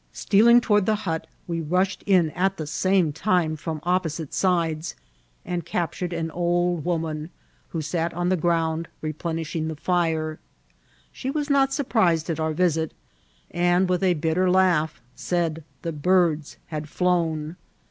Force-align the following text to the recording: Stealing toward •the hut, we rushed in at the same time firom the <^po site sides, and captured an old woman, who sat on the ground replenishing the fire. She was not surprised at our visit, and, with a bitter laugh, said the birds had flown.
Stealing 0.13 0.59
toward 0.61 0.85
•the 0.87 0.95
hut, 0.95 1.27
we 1.45 1.61
rushed 1.61 2.01
in 2.07 2.31
at 2.31 2.57
the 2.57 2.65
same 2.65 3.13
time 3.13 3.55
firom 3.55 3.79
the 3.83 3.87
<^po 3.87 4.09
site 4.11 4.33
sides, 4.33 4.95
and 5.45 5.63
captured 5.63 6.11
an 6.11 6.31
old 6.31 6.83
woman, 6.83 7.29
who 7.69 7.83
sat 7.83 8.11
on 8.15 8.29
the 8.29 8.35
ground 8.35 8.87
replenishing 9.01 9.67
the 9.67 9.75
fire. 9.75 10.39
She 11.11 11.29
was 11.29 11.51
not 11.51 11.71
surprised 11.71 12.31
at 12.31 12.39
our 12.39 12.53
visit, 12.53 12.95
and, 13.51 13.87
with 13.87 14.01
a 14.01 14.15
bitter 14.15 14.49
laugh, 14.49 14.99
said 15.15 15.63
the 15.83 15.91
birds 15.91 16.57
had 16.69 16.89
flown. 16.89 17.55